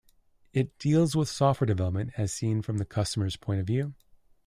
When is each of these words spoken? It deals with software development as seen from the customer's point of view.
It 0.51 0.79
deals 0.79 1.15
with 1.15 1.29
software 1.29 1.67
development 1.67 2.13
as 2.17 2.33
seen 2.33 2.63
from 2.63 2.79
the 2.79 2.85
customer's 2.85 3.37
point 3.37 3.59
of 3.61 3.67
view. 3.67 3.93